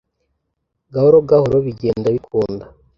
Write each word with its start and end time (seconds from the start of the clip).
Gahoro 0.93 1.17
gahoro 1.29 1.57
bigenda 1.65 2.07
bikunda 2.15 2.65